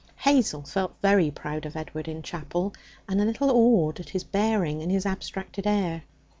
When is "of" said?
1.63-1.75